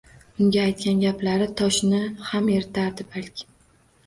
[0.43, 2.01] Uning aytgan gaplari toshni
[2.31, 3.49] ham eritardi, balki.